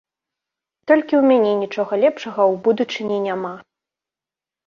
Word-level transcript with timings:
Толькі 0.91 1.13
ў 1.17 1.23
мяне 1.31 1.51
нічога 1.63 1.93
лепшага 2.03 2.35
ў 2.35 2.53
будучыні 2.67 3.17
няма. 3.29 3.51